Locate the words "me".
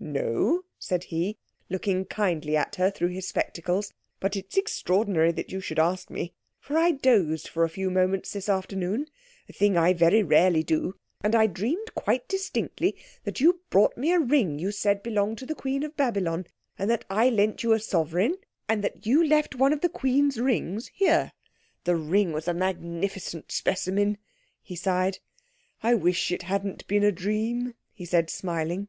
6.10-6.34, 13.96-14.10